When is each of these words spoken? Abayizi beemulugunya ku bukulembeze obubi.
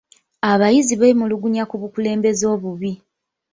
Abayizi 0.51 0.93
beemulugunya 1.01 1.63
ku 1.69 1.75
bukulembeze 1.81 2.43
obubi. 2.53 2.91